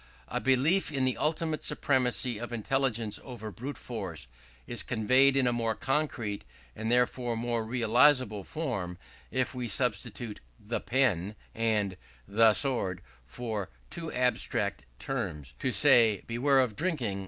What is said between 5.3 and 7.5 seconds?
in a more concrete, and therefore